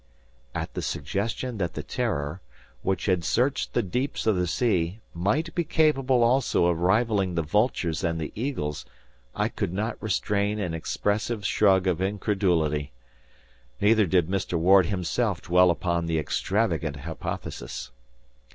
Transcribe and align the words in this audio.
At 0.55 0.73
the 0.73 0.81
suggestion 0.81 1.59
that 1.59 1.75
the 1.75 1.83
"Terror," 1.83 2.41
which 2.81 3.05
had 3.05 3.23
searched 3.23 3.73
the 3.73 3.83
deeps 3.83 4.25
of 4.25 4.35
the 4.35 4.47
sea, 4.47 4.99
might 5.13 5.53
be 5.53 5.63
capable 5.63 6.23
also 6.23 6.65
of 6.65 6.79
rivaling 6.79 7.35
the 7.35 7.43
vultures 7.43 8.03
and 8.03 8.19
the 8.19 8.31
eagles, 8.33 8.83
I 9.35 9.47
could 9.47 9.71
not 9.71 10.01
restrain 10.01 10.57
an 10.57 10.73
expressive 10.73 11.45
shrug 11.45 11.85
of 11.85 12.01
incredulity. 12.01 12.93
Neither 13.79 14.07
did 14.07 14.27
Mr. 14.27 14.57
Ward 14.57 14.87
himself 14.87 15.39
dwell 15.43 15.69
upon 15.69 16.07
the 16.07 16.17
extravagant 16.17 16.95
hypothesis. 16.95 17.91